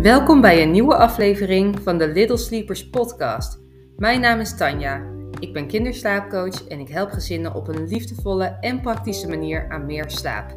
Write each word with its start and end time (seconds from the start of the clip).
Welkom 0.00 0.40
bij 0.40 0.62
een 0.62 0.70
nieuwe 0.70 0.96
aflevering 0.96 1.80
van 1.82 1.98
de 1.98 2.08
Little 2.08 2.36
Sleepers 2.36 2.90
podcast. 2.90 3.60
Mijn 3.96 4.20
naam 4.20 4.40
is 4.40 4.56
Tanja. 4.56 5.02
Ik 5.38 5.52
ben 5.52 5.66
kinderslaapcoach 5.66 6.68
en 6.68 6.80
ik 6.80 6.88
help 6.88 7.10
gezinnen 7.10 7.54
op 7.54 7.68
een 7.68 7.86
liefdevolle 7.86 8.44
en 8.44 8.80
praktische 8.80 9.28
manier 9.28 9.70
aan 9.70 9.86
meer 9.86 10.10
slaap. 10.10 10.54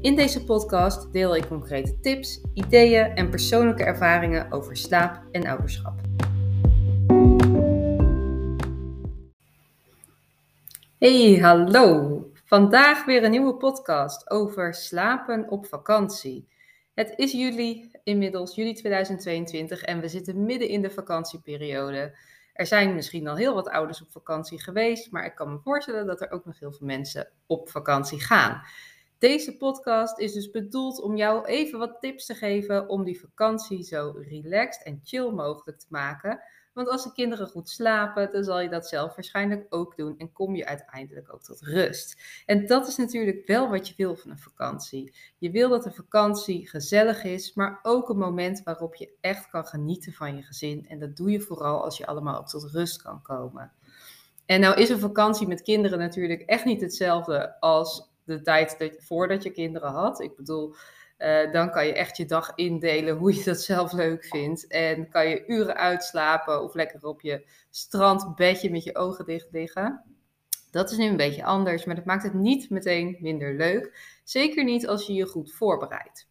In 0.00 0.16
deze 0.16 0.44
podcast 0.44 1.12
deel 1.12 1.36
ik 1.36 1.46
concrete 1.46 2.00
tips, 2.00 2.40
ideeën 2.54 3.04
en 3.04 3.30
persoonlijke 3.30 3.84
ervaringen 3.84 4.52
over 4.52 4.76
slaap 4.76 5.22
en 5.32 5.46
ouderschap. 5.46 6.00
Hey, 10.98 11.38
hallo! 11.40 12.20
Vandaag 12.44 13.04
weer 13.04 13.24
een 13.24 13.30
nieuwe 13.30 13.54
podcast 13.54 14.30
over 14.30 14.74
slapen 14.74 15.50
op 15.50 15.66
vakantie. 15.66 16.54
Het 16.96 17.12
is 17.16 17.32
juli 17.32 17.90
inmiddels, 18.04 18.54
juli 18.54 18.72
2022, 18.72 19.82
en 19.82 20.00
we 20.00 20.08
zitten 20.08 20.44
midden 20.44 20.68
in 20.68 20.82
de 20.82 20.90
vakantieperiode. 20.90 22.16
Er 22.52 22.66
zijn 22.66 22.94
misschien 22.94 23.28
al 23.28 23.36
heel 23.36 23.54
wat 23.54 23.68
ouders 23.68 24.02
op 24.02 24.10
vakantie 24.10 24.62
geweest, 24.62 25.10
maar 25.10 25.24
ik 25.24 25.34
kan 25.34 25.52
me 25.52 25.58
voorstellen 25.58 26.06
dat 26.06 26.20
er 26.20 26.30
ook 26.30 26.44
nog 26.44 26.58
heel 26.58 26.72
veel 26.72 26.86
mensen 26.86 27.28
op 27.46 27.68
vakantie 27.68 28.20
gaan. 28.20 28.62
Deze 29.18 29.56
podcast 29.56 30.18
is 30.18 30.32
dus 30.32 30.50
bedoeld 30.50 31.02
om 31.02 31.16
jou 31.16 31.46
even 31.46 31.78
wat 31.78 32.00
tips 32.00 32.26
te 32.26 32.34
geven 32.34 32.88
om 32.88 33.04
die 33.04 33.20
vakantie 33.20 33.82
zo 33.82 34.14
relaxed 34.28 34.82
en 34.82 35.00
chill 35.04 35.30
mogelijk 35.30 35.78
te 35.78 35.86
maken. 35.88 36.40
Want 36.76 36.88
als 36.88 37.04
de 37.04 37.12
kinderen 37.12 37.48
goed 37.48 37.68
slapen, 37.68 38.32
dan 38.32 38.44
zal 38.44 38.60
je 38.60 38.68
dat 38.68 38.88
zelf 38.88 39.14
waarschijnlijk 39.14 39.66
ook 39.68 39.96
doen 39.96 40.18
en 40.18 40.32
kom 40.32 40.56
je 40.56 40.66
uiteindelijk 40.66 41.34
ook 41.34 41.42
tot 41.42 41.60
rust. 41.60 42.22
En 42.46 42.66
dat 42.66 42.88
is 42.88 42.96
natuurlijk 42.96 43.46
wel 43.46 43.68
wat 43.70 43.88
je 43.88 43.94
wil 43.96 44.16
van 44.16 44.30
een 44.30 44.38
vakantie. 44.38 45.14
Je 45.38 45.50
wil 45.50 45.68
dat 45.68 45.84
een 45.84 45.94
vakantie 45.94 46.68
gezellig 46.68 47.24
is, 47.24 47.54
maar 47.54 47.78
ook 47.82 48.08
een 48.08 48.18
moment 48.18 48.62
waarop 48.62 48.94
je 48.94 49.12
echt 49.20 49.50
kan 49.50 49.66
genieten 49.66 50.12
van 50.12 50.36
je 50.36 50.42
gezin. 50.42 50.86
En 50.88 50.98
dat 50.98 51.16
doe 51.16 51.30
je 51.30 51.40
vooral 51.40 51.84
als 51.84 51.96
je 51.96 52.06
allemaal 52.06 52.38
ook 52.38 52.48
tot 52.48 52.70
rust 52.72 53.02
kan 53.02 53.22
komen. 53.22 53.72
En 54.46 54.60
nou 54.60 54.80
is 54.80 54.88
een 54.88 54.98
vakantie 54.98 55.46
met 55.46 55.62
kinderen 55.62 55.98
natuurlijk 55.98 56.40
echt 56.40 56.64
niet 56.64 56.80
hetzelfde 56.80 57.60
als 57.60 58.10
de 58.24 58.42
tijd 58.42 58.96
voordat 58.98 59.42
je 59.42 59.50
kinderen 59.50 59.90
had. 59.90 60.20
Ik 60.20 60.36
bedoel, 60.36 60.74
uh, 61.18 61.52
dan 61.52 61.70
kan 61.70 61.86
je 61.86 61.94
echt 61.94 62.16
je 62.16 62.24
dag 62.24 62.52
indelen 62.54 63.16
hoe 63.16 63.34
je 63.34 63.44
dat 63.44 63.60
zelf 63.60 63.92
leuk 63.92 64.24
vindt. 64.24 64.66
En 64.66 65.08
kan 65.08 65.28
je 65.28 65.46
uren 65.46 65.76
uitslapen 65.76 66.62
of 66.62 66.74
lekker 66.74 67.04
op 67.06 67.20
je 67.20 67.48
strandbedje 67.70 68.70
met 68.70 68.84
je 68.84 68.96
ogen 68.96 69.24
dicht 69.24 69.48
liggen. 69.50 70.04
Dat 70.70 70.90
is 70.90 70.96
nu 70.96 71.04
een 71.06 71.16
beetje 71.16 71.44
anders, 71.44 71.84
maar 71.84 71.94
dat 71.94 72.04
maakt 72.04 72.22
het 72.22 72.34
niet 72.34 72.70
meteen 72.70 73.16
minder 73.20 73.56
leuk. 73.56 74.18
Zeker 74.24 74.64
niet 74.64 74.86
als 74.86 75.06
je 75.06 75.12
je 75.12 75.26
goed 75.26 75.52
voorbereidt. 75.54 76.28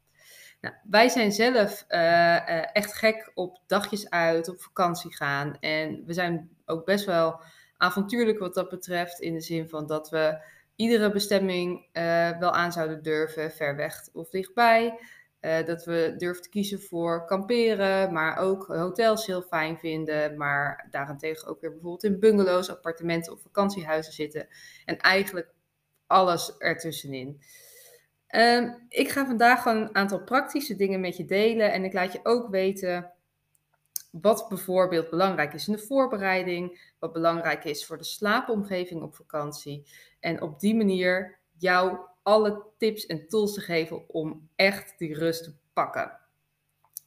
Nou, 0.62 0.76
wij 0.84 1.10
zijn 1.10 1.32
zelf 1.32 1.86
uh, 1.90 2.00
uh, 2.00 2.76
echt 2.76 2.94
gek 2.94 3.32
op 3.34 3.60
dagjes 3.68 4.10
uit, 4.10 4.50
op 4.50 4.62
vakantie 4.62 5.16
gaan. 5.16 5.58
En 5.60 6.04
we 6.06 6.14
zijn 6.14 6.50
ook 6.66 6.86
best 6.86 7.06
wel 7.06 7.42
avontuurlijk 7.78 8.40
wat 8.40 8.54
dat 8.54 8.70
betreft. 8.70 9.20
In 9.20 9.34
de 9.34 9.42
zin 9.42 9.70
van 9.70 9.88
dat 9.88 10.10
we 10.10 10.38
iedere 10.76 11.12
bestemming 11.12 11.88
uh, 11.94 12.40
wel 12.40 12.52
aan 12.52 12.72
zouden 12.72 13.04
durven, 13.04 13.52
ver 13.52 13.76
weg 13.76 14.08
of 14.14 14.30
dichtbij. 14.30 15.00
Uh, 15.42 15.66
dat 15.66 15.86
we 15.86 16.14
durven 16.18 16.42
te 16.42 16.50
kiezen 16.50 16.82
voor 16.82 17.26
kamperen, 17.26 18.14
maar 18.14 18.38
ook 18.38 18.66
hotels 18.66 19.26
heel 19.26 19.42
fijn 19.42 19.78
vinden. 19.78 20.38
Maar 20.38 20.88
daarentegen 20.92 21.48
ook 21.48 21.62
weer 21.62 21.72
bijvoorbeeld 21.72 22.04
in 22.04 22.20
bungalows, 22.20 22.70
appartementen 22.70 23.34
of 23.34 23.42
vakantiehuizen 23.42 24.14
zitten. 24.14 24.48
En 24.86 24.98
eigenlijk 24.98 25.54
alles 26.08 26.58
ertussenin. 26.58 27.42
Uh, 28.30 28.74
ik 28.90 29.10
ga 29.10 29.26
vandaag 29.26 29.62
gewoon 29.62 29.82
een 29.82 29.96
aantal 29.96 30.24
praktische 30.24 30.76
dingen 30.76 31.00
met 31.00 31.18
je 31.18 31.26
delen. 31.26 31.72
En 31.72 31.84
ik 31.84 31.94
laat 31.94 32.14
je 32.14 32.20
ook 32.24 32.50
weten 32.50 33.12
wat 34.22 34.46
bijvoorbeeld 34.50 35.10
belangrijk 35.10 35.54
is 35.54 35.68
in 35.68 35.74
de 35.74 35.80
voorbereiding, 35.80 36.94
wat 37.00 37.14
belangrijk 37.14 37.64
is 37.64 37.86
voor 37.86 37.98
de 37.98 38.04
slaapomgeving 38.04 39.02
op 39.02 39.16
vakantie. 39.16 39.88
En 40.20 40.42
op 40.42 40.60
die 40.60 40.76
manier 40.76 41.40
jou 41.58 41.98
alle 42.24 42.64
tips 42.78 43.06
en 43.06 43.28
tools 43.28 43.54
te 43.54 43.62
geven 43.62 44.10
om 44.10 44.50
echt 44.56 44.98
die 44.98 45.14
rust 45.14 45.44
te 45.44 45.56
pakken. 45.74 46.20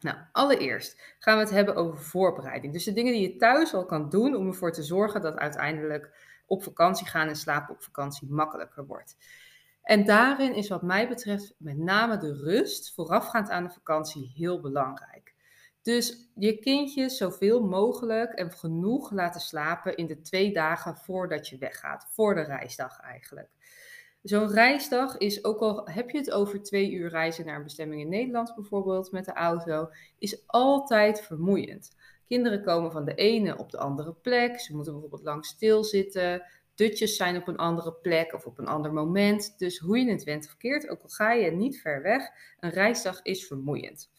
Nou, 0.01 0.17
allereerst 0.33 1.15
gaan 1.19 1.37
we 1.37 1.43
het 1.43 1.53
hebben 1.53 1.77
over 1.77 1.99
voorbereiding. 1.99 2.73
Dus 2.73 2.85
de 2.85 2.93
dingen 2.93 3.13
die 3.13 3.33
je 3.33 3.37
thuis 3.37 3.75
al 3.75 3.87
kan 3.87 4.09
doen 4.09 4.35
om 4.35 4.47
ervoor 4.47 4.73
te 4.73 4.83
zorgen 4.83 5.21
dat 5.21 5.37
uiteindelijk 5.37 6.27
op 6.47 6.63
vakantie 6.63 7.07
gaan 7.07 7.29
en 7.29 7.37
slapen 7.37 7.75
op 7.75 7.83
vakantie 7.83 8.31
makkelijker 8.31 8.87
wordt. 8.87 9.17
En 9.83 10.05
daarin 10.05 10.55
is 10.55 10.69
wat 10.69 10.83
mij 10.83 11.09
betreft 11.09 11.55
met 11.59 11.79
name 11.79 12.17
de 12.17 12.35
rust 12.35 12.95
voorafgaand 12.95 13.51
aan 13.51 13.65
de 13.65 13.71
vakantie 13.71 14.33
heel 14.35 14.61
belangrijk. 14.61 15.37
Dus 15.89 16.31
je 16.35 16.59
kindje 16.59 17.09
zoveel 17.09 17.61
mogelijk 17.61 18.33
en 18.33 18.53
genoeg 18.53 19.13
laten 19.13 19.41
slapen 19.41 19.97
in 19.97 20.07
de 20.07 20.21
twee 20.21 20.53
dagen 20.53 20.97
voordat 20.97 21.49
je 21.49 21.59
weggaat, 21.59 22.07
voor 22.11 22.35
de 22.35 22.43
reisdag 22.43 23.01
eigenlijk. 23.01 23.49
Zo'n 24.23 24.49
reisdag 24.49 25.17
is, 25.17 25.45
ook 25.45 25.61
al 25.61 25.89
heb 25.89 26.11
je 26.11 26.19
het 26.19 26.31
over 26.31 26.63
twee 26.63 26.93
uur 26.93 27.09
reizen 27.09 27.47
naar 27.47 27.57
een 27.57 27.63
bestemming 27.63 28.01
in 28.01 28.09
Nederland 28.09 28.55
bijvoorbeeld 28.55 29.13
met 29.13 29.25
de 29.25 29.33
auto, 29.33 29.91
is 30.19 30.43
altijd 30.47 31.23
vermoeiend. 31.23 31.97
Kinderen 32.27 32.63
komen 32.63 32.93
van 32.93 33.05
de 33.05 33.15
ene 33.15 33.59
op 33.59 33.71
de 33.71 33.79
andere 33.79 34.13
plek, 34.13 34.61
ze 34.61 34.75
moeten 34.75 34.93
bijvoorbeeld 34.93 35.25
lang 35.25 35.45
stilzitten, 35.45 36.43
dutjes 36.75 37.17
zijn 37.17 37.37
op 37.37 37.49
een 37.49 37.57
andere 37.57 37.93
plek 37.93 38.35
of 38.35 38.47
op 38.47 38.59
een 38.59 38.69
ander 38.69 38.93
moment. 38.93 39.59
Dus 39.59 39.79
hoe 39.79 39.99
je 39.99 40.11
het 40.11 40.25
went 40.25 40.47
of 40.47 40.57
keert, 40.57 40.89
ook 40.89 41.03
al 41.03 41.09
ga 41.09 41.33
je 41.33 41.51
niet 41.51 41.81
ver 41.81 42.03
weg, 42.03 42.29
een 42.61 42.71
reisdag 42.71 43.23
is 43.23 43.47
vermoeiend. 43.47 44.11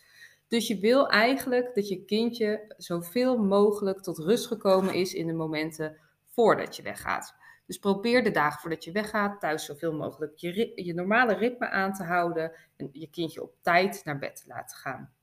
Dus 0.50 0.68
je 0.68 0.80
wil 0.80 1.08
eigenlijk 1.08 1.76
dat 1.76 1.88
je 1.88 2.06
kindje 2.06 2.74
zoveel 2.78 3.38
mogelijk 3.38 4.02
tot 4.02 4.18
rust 4.18 4.48
gekomen 4.48 4.94
is 4.94 5.14
in 5.14 5.28
de 5.28 5.34
momenten 5.34 5.98
voordat 6.26 6.76
je 6.76 6.82
weggaat. 6.82 7.36
Dus 7.66 7.78
probeer 7.78 8.24
de 8.24 8.32
dagen 8.32 8.60
voordat 8.62 8.84
je 8.84 8.92
weggaat 8.92 9.40
thuis 9.40 9.66
zoveel 9.66 9.94
mogelijk 9.94 10.38
je, 10.38 10.72
je 10.76 10.94
normale 10.94 11.34
ritme 11.34 11.70
aan 11.70 11.94
te 11.94 12.04
houden 12.04 12.52
en 12.78 12.90
je 12.92 13.10
kindje 13.10 13.44
op 13.44 13.54
tijd 13.62 14.02
naar 14.04 14.20
bed 14.20 14.36
te 14.36 14.44
laten 14.48 14.78
gaan. 14.78 15.14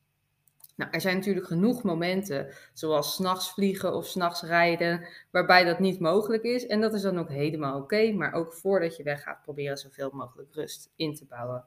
Nou, 0.77 0.91
er 0.91 1.01
zijn 1.01 1.17
natuurlijk 1.17 1.47
genoeg 1.47 1.83
momenten, 1.83 2.55
zoals 2.73 3.15
s'nachts 3.15 3.53
vliegen 3.53 3.95
of 3.95 4.07
s'nachts 4.07 4.43
rijden, 4.43 5.07
waarbij 5.31 5.65
dat 5.65 5.79
niet 5.79 6.01
mogelijk 6.01 6.43
is. 6.43 6.67
En 6.67 6.81
dat 6.81 6.95
is 6.95 7.03
dan 7.03 7.19
ook 7.19 7.31
helemaal 7.31 7.81
oké, 7.81 8.13
maar 8.13 8.33
ook 8.33 8.53
voordat 8.53 8.97
je 8.97 9.03
weggaat, 9.03 9.43
proberen 9.43 9.77
zoveel 9.77 10.11
mogelijk 10.13 10.55
rust 10.55 10.93
in 10.97 11.15
te 11.15 11.25
bouwen. 11.25 11.65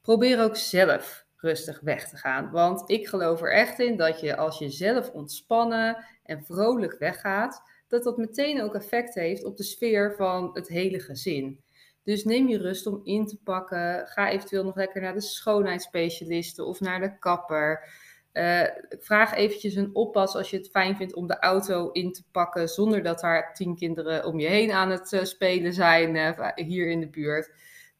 Probeer 0.00 0.42
ook 0.42 0.56
zelf 0.56 1.23
rustig 1.44 1.80
weg 1.80 2.08
te 2.08 2.16
gaan. 2.16 2.50
Want 2.50 2.90
ik 2.90 3.08
geloof 3.08 3.42
er 3.42 3.52
echt 3.52 3.78
in 3.78 3.96
dat 3.96 4.20
je 4.20 4.36
als 4.36 4.58
je 4.58 4.70
zelf 4.70 5.10
ontspannen 5.10 6.04
en 6.22 6.44
vrolijk 6.44 6.98
weggaat, 6.98 7.62
dat 7.88 8.04
dat 8.04 8.16
meteen 8.16 8.62
ook 8.62 8.74
effect 8.74 9.14
heeft 9.14 9.44
op 9.44 9.56
de 9.56 9.62
sfeer 9.62 10.14
van 10.16 10.50
het 10.52 10.68
hele 10.68 11.00
gezin. 11.00 11.62
Dus 12.04 12.24
neem 12.24 12.48
je 12.48 12.58
rust 12.58 12.86
om 12.86 13.00
in 13.04 13.26
te 13.26 13.38
pakken. 13.44 14.06
Ga 14.06 14.30
eventueel 14.30 14.64
nog 14.64 14.76
lekker 14.76 15.00
naar 15.00 15.14
de 15.14 15.20
schoonheidsspecialisten 15.20 16.66
of 16.66 16.80
naar 16.80 17.00
de 17.00 17.18
kapper. 17.18 17.88
Uh, 18.32 18.62
vraag 18.98 19.34
eventjes 19.34 19.74
een 19.74 19.94
oppas 19.94 20.34
als 20.34 20.50
je 20.50 20.56
het 20.56 20.70
fijn 20.70 20.96
vindt 20.96 21.14
om 21.14 21.26
de 21.26 21.38
auto 21.38 21.90
in 21.90 22.12
te 22.12 22.22
pakken 22.32 22.68
zonder 22.68 23.02
dat 23.02 23.20
daar 23.20 23.54
tien 23.54 23.76
kinderen 23.76 24.24
om 24.24 24.40
je 24.40 24.46
heen 24.46 24.72
aan 24.72 24.90
het 24.90 25.12
uh, 25.12 25.24
spelen 25.24 25.72
zijn 25.72 26.14
uh, 26.14 26.48
hier 26.54 26.88
in 26.88 27.00
de 27.00 27.08
buurt. 27.08 27.50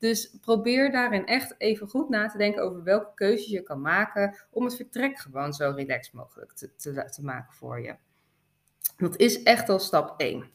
Dus 0.04 0.36
probeer 0.40 0.92
daarin 0.92 1.26
echt 1.26 1.54
even 1.58 1.88
goed 1.88 2.08
na 2.08 2.28
te 2.28 2.38
denken 2.38 2.62
over 2.62 2.82
welke 2.82 3.14
keuzes 3.14 3.50
je 3.50 3.62
kan 3.62 3.80
maken 3.80 4.36
om 4.50 4.64
het 4.64 4.76
vertrek 4.76 5.18
gewoon 5.18 5.52
zo 5.52 5.72
relaxed 5.76 6.12
mogelijk 6.12 6.52
te, 6.52 6.74
te, 6.76 7.22
maken 7.22 7.54
voor 7.54 7.80
je. 7.80 7.96
Dat 8.96 9.16
is 9.16 9.42
echt 9.42 9.68
al 9.68 9.78
stap 9.78 10.20
1. 10.20 10.50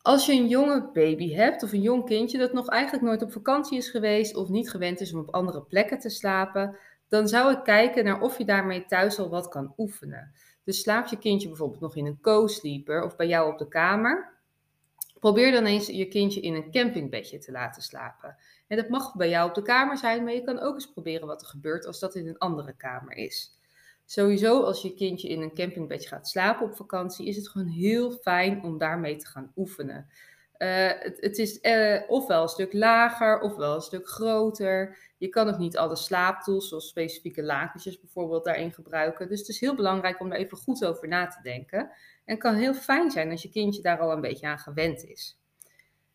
Als 0.00 0.26
je 0.26 0.32
een 0.32 0.48
jonge 0.48 0.90
baby 0.92 1.32
hebt 1.32 1.62
of 1.62 1.72
een 1.72 1.80
jong 1.80 2.04
kindje 2.04 2.38
dat 2.38 2.52
nog 2.52 2.68
eigenlijk 2.68 3.04
nooit 3.04 3.22
op 3.22 3.32
vakantie 3.32 3.78
is 3.78 3.88
geweest 3.88 4.36
of 4.36 4.48
niet 4.48 4.70
gewend 4.70 5.00
is 5.00 5.12
om 5.12 5.20
op 5.20 5.34
andere 5.34 5.62
plekken 5.62 5.98
te 5.98 6.10
slapen, 6.10 6.76
dan 7.08 7.28
zou 7.28 7.52
ik 7.52 7.64
kijken 7.64 8.04
naar 8.04 8.20
of 8.20 8.38
je 8.38 8.44
daarmee 8.44 8.84
thuis 8.84 9.18
al 9.18 9.28
wat 9.28 9.48
kan 9.48 9.74
oefenen. 9.76 10.32
Dus 10.64 10.80
slaapt 10.80 11.10
je 11.10 11.18
kindje 11.18 11.48
bijvoorbeeld 11.48 11.80
nog 11.80 11.96
in 11.96 12.06
een 12.06 12.20
co-sleeper 12.20 13.04
of 13.04 13.16
bij 13.16 13.26
jou 13.26 13.52
op 13.52 13.58
de 13.58 13.68
kamer, 13.68 14.32
Probeer 15.22 15.52
dan 15.52 15.64
eens 15.64 15.86
je 15.86 16.08
kindje 16.08 16.40
in 16.40 16.54
een 16.54 16.70
campingbedje 16.70 17.38
te 17.38 17.52
laten 17.52 17.82
slapen. 17.82 18.36
En 18.66 18.76
dat 18.76 18.88
mag 18.88 19.14
bij 19.14 19.28
jou 19.28 19.48
op 19.48 19.54
de 19.54 19.62
kamer 19.62 19.96
zijn, 19.96 20.24
maar 20.24 20.32
je 20.32 20.42
kan 20.42 20.58
ook 20.58 20.74
eens 20.74 20.92
proberen 20.92 21.26
wat 21.26 21.40
er 21.40 21.46
gebeurt 21.46 21.86
als 21.86 22.00
dat 22.00 22.14
in 22.14 22.26
een 22.26 22.38
andere 22.38 22.72
kamer 22.76 23.16
is. 23.16 23.58
Sowieso, 24.04 24.62
als 24.62 24.82
je 24.82 24.94
kindje 24.94 25.28
in 25.28 25.40
een 25.40 25.54
campingbedje 25.54 26.08
gaat 26.08 26.28
slapen 26.28 26.66
op 26.66 26.76
vakantie, 26.76 27.26
is 27.26 27.36
het 27.36 27.48
gewoon 27.48 27.66
heel 27.66 28.10
fijn 28.10 28.62
om 28.62 28.78
daarmee 28.78 29.16
te 29.16 29.26
gaan 29.26 29.52
oefenen. 29.56 30.08
Uh, 30.62 30.88
het, 30.98 31.16
het, 31.20 31.38
is 31.38 31.58
uh, 31.62 32.00
ofwel 32.08 32.42
een 32.42 32.48
stuk 32.48 32.72
lager, 32.72 33.40
ofwel 33.40 33.74
een 33.74 33.80
stuk 33.80 34.08
groter. 34.08 34.98
Je 35.18 35.28
kan 35.28 35.48
ook 35.48 35.58
niet 35.58 35.76
alle 35.76 35.96
slaaptools, 35.96 36.68
zoals 36.68 36.88
specifieke 36.88 37.42
lakentjes 37.42 38.00
bijvoorbeeld, 38.00 38.44
daarin 38.44 38.72
gebruiken. 38.72 39.28
Dus 39.28 39.38
het 39.38 39.48
is 39.48 39.60
heel 39.60 39.74
belangrijk 39.74 40.20
om 40.20 40.28
daar 40.28 40.38
even 40.38 40.56
goed 40.56 40.84
over 40.84 41.08
na 41.08 41.26
te 41.26 41.42
denken. 41.42 41.80
En 42.24 42.34
het 42.34 42.38
kan 42.38 42.54
heel 42.54 42.74
fijn 42.74 43.10
zijn 43.10 43.30
als 43.30 43.42
je 43.42 43.50
kindje 43.50 43.82
daar 43.82 43.98
al 43.98 44.12
een 44.12 44.20
beetje 44.20 44.46
aan 44.46 44.58
gewend 44.58 45.04
is. 45.04 45.38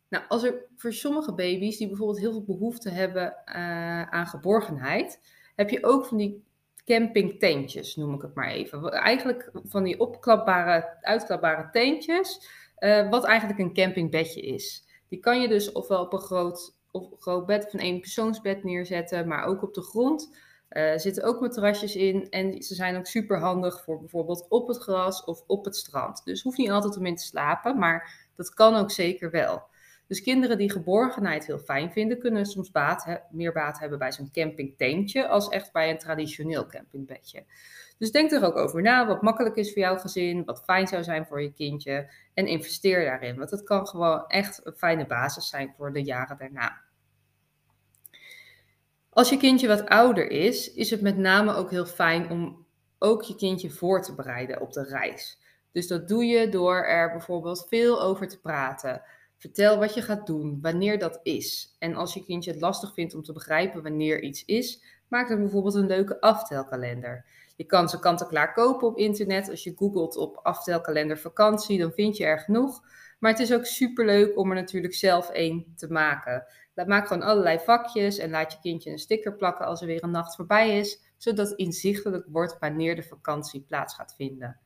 Nou, 0.08 0.24
als 0.28 0.42
er 0.42 0.64
voor 0.76 0.92
sommige 0.92 1.34
baby's 1.34 1.78
die 1.78 1.88
bijvoorbeeld 1.88 2.18
heel 2.18 2.32
veel 2.32 2.44
behoefte 2.44 2.90
hebben 2.90 3.36
uh, 3.46 4.02
aan 4.02 4.26
geborgenheid, 4.26 5.20
heb 5.56 5.70
je 5.70 5.84
ook 5.84 6.06
van 6.06 6.16
die 6.16 6.44
campingteentjes, 6.84 7.96
noem 7.96 8.14
ik 8.14 8.22
het 8.22 8.34
maar 8.34 8.50
even. 8.50 8.92
Eigenlijk 8.92 9.50
van 9.64 9.82
die 9.82 10.00
opklapbare, 10.00 10.98
uitklapbare 11.00 11.68
teentjes, 11.70 12.48
uh, 12.80 13.10
wat 13.10 13.24
eigenlijk 13.24 13.58
een 13.58 13.74
campingbedje 13.74 14.40
is. 14.40 14.84
Die 15.08 15.20
kan 15.20 15.40
je 15.40 15.48
dus 15.48 15.72
ofwel 15.72 16.02
op 16.02 16.12
een 16.12 16.18
groot, 16.18 16.74
of 16.90 17.06
groot 17.18 17.46
bed 17.46 17.66
of 17.66 17.72
een 17.72 17.80
eenpersoonsbed 17.80 18.64
neerzetten, 18.64 19.28
maar 19.28 19.44
ook 19.44 19.62
op 19.62 19.74
de 19.74 19.82
grond. 19.82 20.36
Uh, 20.70 20.92
er 20.92 21.00
zitten 21.00 21.24
ook 21.24 21.40
matrasjes 21.40 21.96
in 21.96 22.30
en 22.30 22.62
ze 22.62 22.74
zijn 22.74 22.96
ook 22.96 23.06
super 23.06 23.38
handig 23.38 23.82
voor 23.84 23.98
bijvoorbeeld 23.98 24.46
op 24.48 24.68
het 24.68 24.78
gras 24.78 25.24
of 25.24 25.44
op 25.46 25.64
het 25.64 25.76
strand. 25.76 26.24
Dus 26.24 26.42
hoeft 26.42 26.58
niet 26.58 26.70
altijd 26.70 26.96
om 26.96 27.06
in 27.06 27.16
te 27.16 27.24
slapen, 27.24 27.78
maar 27.78 28.28
dat 28.36 28.54
kan 28.54 28.74
ook 28.74 28.90
zeker 28.90 29.30
wel. 29.30 29.62
Dus 30.06 30.22
kinderen 30.22 30.58
die 30.58 30.70
geborgenheid 30.70 31.46
heel 31.46 31.58
fijn 31.58 31.92
vinden, 31.92 32.18
kunnen 32.18 32.46
soms 32.46 32.70
baat, 32.70 33.20
meer 33.30 33.52
baat 33.52 33.78
hebben 33.78 33.98
bij 33.98 34.12
zo'n 34.12 34.30
campingteentje 34.32 35.28
als 35.28 35.48
echt 35.48 35.72
bij 35.72 35.90
een 35.90 35.98
traditioneel 35.98 36.66
campingbedje. 36.66 37.44
Dus 37.98 38.10
denk 38.10 38.32
er 38.32 38.44
ook 38.44 38.56
over 38.56 38.82
na 38.82 39.06
wat 39.06 39.22
makkelijk 39.22 39.56
is 39.56 39.72
voor 39.72 39.82
jouw 39.82 39.98
gezin, 39.98 40.44
wat 40.44 40.64
fijn 40.64 40.86
zou 40.86 41.02
zijn 41.02 41.26
voor 41.26 41.42
je 41.42 41.52
kindje 41.52 42.10
en 42.34 42.46
investeer 42.46 43.04
daarin. 43.04 43.36
Want 43.36 43.50
het 43.50 43.62
kan 43.62 43.86
gewoon 43.86 44.26
echt 44.26 44.60
een 44.66 44.72
fijne 44.76 45.06
basis 45.06 45.48
zijn 45.48 45.74
voor 45.76 45.92
de 45.92 46.02
jaren 46.02 46.38
daarna. 46.38 46.80
Als 49.10 49.28
je 49.28 49.36
kindje 49.36 49.68
wat 49.68 49.86
ouder 49.86 50.30
is, 50.30 50.72
is 50.72 50.90
het 50.90 51.00
met 51.00 51.16
name 51.16 51.54
ook 51.54 51.70
heel 51.70 51.86
fijn 51.86 52.30
om 52.30 52.66
ook 52.98 53.22
je 53.22 53.34
kindje 53.34 53.70
voor 53.70 54.02
te 54.02 54.14
bereiden 54.14 54.60
op 54.60 54.72
de 54.72 54.82
reis. 54.82 55.38
Dus 55.72 55.86
dat 55.86 56.08
doe 56.08 56.24
je 56.24 56.48
door 56.48 56.76
er 56.76 57.10
bijvoorbeeld 57.10 57.66
veel 57.68 58.02
over 58.02 58.28
te 58.28 58.40
praten. 58.40 59.02
Vertel 59.36 59.78
wat 59.78 59.94
je 59.94 60.02
gaat 60.02 60.26
doen, 60.26 60.58
wanneer 60.62 60.98
dat 60.98 61.20
is. 61.22 61.76
En 61.78 61.94
als 61.94 62.14
je 62.14 62.24
kindje 62.24 62.50
het 62.50 62.60
lastig 62.60 62.94
vindt 62.94 63.14
om 63.14 63.22
te 63.22 63.32
begrijpen 63.32 63.82
wanneer 63.82 64.22
iets 64.22 64.44
is, 64.44 64.82
maak 65.08 65.28
dan 65.28 65.38
bijvoorbeeld 65.38 65.74
een 65.74 65.86
leuke 65.86 66.20
aftelkalender. 66.20 67.24
Je 67.58 67.64
kan 67.64 67.88
ze 67.88 67.98
kant-en-klaar 67.98 68.52
kopen 68.52 68.88
op 68.88 68.98
internet. 68.98 69.50
Als 69.50 69.64
je 69.64 69.72
googelt 69.76 70.16
op 70.16 70.40
aftelkalender 70.42 71.18
vakantie, 71.18 71.78
dan 71.78 71.92
vind 71.92 72.16
je 72.16 72.24
er 72.24 72.38
genoeg. 72.38 72.80
Maar 73.18 73.30
het 73.30 73.40
is 73.40 73.52
ook 73.52 73.64
superleuk 73.64 74.38
om 74.38 74.48
er 74.50 74.54
natuurlijk 74.54 74.94
zelf 74.94 75.30
één 75.30 75.72
te 75.76 75.92
maken. 75.92 76.44
Maak 76.86 77.06
gewoon 77.06 77.22
allerlei 77.22 77.58
vakjes 77.58 78.18
en 78.18 78.30
laat 78.30 78.52
je 78.52 78.58
kindje 78.60 78.90
een 78.90 78.98
sticker 78.98 79.36
plakken 79.36 79.66
als 79.66 79.80
er 79.80 79.86
weer 79.86 80.04
een 80.04 80.10
nacht 80.10 80.36
voorbij 80.36 80.78
is, 80.78 81.00
zodat 81.16 81.52
inzichtelijk 81.52 82.26
wordt 82.28 82.56
wanneer 82.58 82.96
de 82.96 83.02
vakantie 83.02 83.60
plaats 83.60 83.94
gaat 83.94 84.14
vinden. 84.14 84.60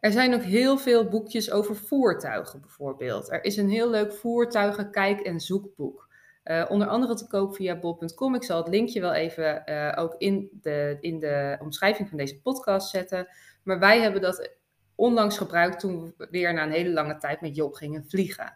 Er 0.00 0.12
zijn 0.12 0.34
ook 0.34 0.42
heel 0.42 0.78
veel 0.78 1.08
boekjes 1.08 1.50
over 1.50 1.76
voertuigen 1.76 2.60
bijvoorbeeld. 2.60 3.32
Er 3.32 3.44
is 3.44 3.56
een 3.56 3.70
heel 3.70 3.90
leuk 3.90 4.12
voertuigen 4.12 4.90
kijk- 4.90 5.20
en 5.20 5.40
zoekboek. 5.40 6.05
Uh, 6.50 6.64
onder 6.68 6.88
andere 6.88 7.14
te 7.14 7.26
koop 7.26 7.54
via 7.54 7.78
bol.com. 7.78 8.34
Ik 8.34 8.44
zal 8.44 8.56
het 8.56 8.68
linkje 8.68 9.00
wel 9.00 9.12
even 9.12 9.62
uh, 9.66 9.92
ook 9.96 10.14
in 10.18 10.48
de, 10.62 10.96
in 11.00 11.18
de 11.18 11.56
omschrijving 11.60 12.08
van 12.08 12.18
deze 12.18 12.40
podcast 12.40 12.90
zetten. 12.90 13.28
Maar 13.62 13.78
wij 13.78 14.00
hebben 14.00 14.20
dat 14.20 14.50
onlangs 14.94 15.38
gebruikt 15.38 15.80
toen 15.80 16.14
we 16.16 16.28
weer 16.30 16.54
na 16.54 16.62
een 16.62 16.70
hele 16.70 16.92
lange 16.92 17.16
tijd 17.16 17.40
met 17.40 17.56
Job 17.56 17.74
gingen 17.74 18.04
vliegen. 18.08 18.54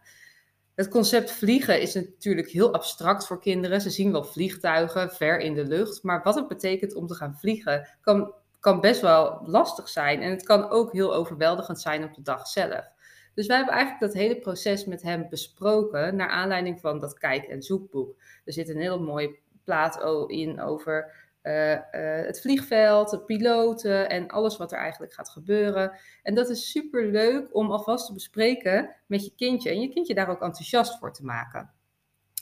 Het 0.75 0.89
concept 0.89 1.31
vliegen 1.31 1.81
is 1.81 1.95
natuurlijk 1.95 2.49
heel 2.49 2.73
abstract 2.73 3.27
voor 3.27 3.41
kinderen. 3.41 3.81
Ze 3.81 3.91
zien 3.91 4.13
wel 4.13 4.25
vliegtuigen 4.25 5.11
ver 5.11 5.39
in 5.41 5.55
de 5.55 5.65
lucht. 5.65 6.03
Maar 6.03 6.23
wat 6.23 6.35
het 6.35 6.49
betekent 6.49 6.95
om 6.95 7.07
te 7.07 7.15
gaan 7.15 7.37
vliegen 7.39 7.89
kan, 8.01 8.35
kan 8.61 8.81
best 8.81 9.01
wel 9.01 9.41
lastig 9.45 9.89
zijn. 9.89 10.23
En 10.23 10.31
het 10.31 10.43
kan 10.43 10.71
ook 10.71 10.93
heel 10.93 11.15
overweldigend 11.15 11.81
zijn 11.81 12.05
op 12.05 12.15
de 12.15 12.23
dag 12.23 12.47
zelf. 12.47 12.91
Dus 13.35 13.47
wij 13.47 13.56
hebben 13.56 13.75
eigenlijk 13.75 14.12
dat 14.12 14.23
hele 14.23 14.38
proces 14.38 14.85
met 14.85 15.03
hem 15.03 15.29
besproken 15.29 16.17
naar 16.17 16.29
aanleiding 16.29 16.81
van 16.81 16.99
dat 16.99 17.19
kijk- 17.19 17.49
en 17.49 17.62
zoekboek. 17.62 18.17
Er 18.44 18.53
zit 18.53 18.69
een 18.69 18.81
heel 18.81 19.03
mooie 19.03 19.38
plaat 19.65 20.31
in 20.31 20.61
over 20.61 21.12
uh, 21.43 21.73
uh, 21.73 21.79
het 22.27 22.41
vliegveld, 22.41 23.11
de 23.11 23.21
piloten 23.21 24.09
en 24.09 24.29
alles 24.29 24.56
wat 24.56 24.73
er 24.73 24.79
eigenlijk 24.79 25.12
gaat 25.12 25.29
gebeuren. 25.29 25.99
En 26.23 26.35
dat 26.35 26.49
is 26.49 26.71
super 26.71 27.06
leuk 27.06 27.55
om 27.55 27.71
alvast 27.71 28.06
te 28.06 28.12
bespreken 28.12 28.97
met 29.06 29.25
je 29.25 29.35
kindje 29.37 29.71
en 29.71 29.81
je 29.81 29.88
kindje 29.88 30.15
daar 30.15 30.29
ook 30.29 30.43
enthousiast 30.43 30.99
voor 30.99 31.12
te 31.12 31.25
maken. 31.25 31.71